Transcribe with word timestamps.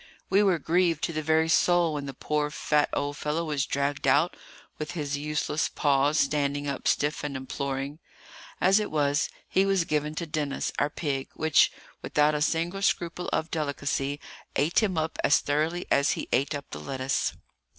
We 0.31 0.41
were 0.41 0.57
grieved 0.57 1.03
to 1.03 1.13
the 1.13 1.21
very 1.21 1.47
soul 1.47 1.93
when 1.93 2.07
the 2.07 2.15
poor 2.15 2.49
fat 2.49 2.89
old 2.91 3.17
fellow 3.17 3.45
was 3.45 3.67
dragged 3.67 4.07
out, 4.07 4.35
with 4.79 4.93
his 4.93 5.15
useless 5.15 5.69
paws 5.69 6.17
standing 6.19 6.67
up 6.67 6.87
stiff 6.87 7.23
and 7.23 7.37
imploring. 7.37 7.99
As 8.59 8.79
it 8.79 8.89
was, 8.89 9.29
he 9.47 9.63
was 9.63 9.85
given 9.85 10.15
to 10.15 10.25
Denis, 10.25 10.71
our 10.79 10.89
pig, 10.89 11.29
which, 11.35 11.71
without 12.01 12.33
a 12.33 12.41
single 12.41 12.81
scruple 12.81 13.29
of 13.31 13.51
delicacy, 13.51 14.19
ate 14.55 14.81
him 14.81 14.97
up 14.97 15.19
as 15.23 15.37
thoroughly 15.37 15.85
as 15.91 16.13
he 16.13 16.27
ate 16.31 16.55
up 16.55 16.71
the 16.71 16.79
lettuce. 16.79 17.33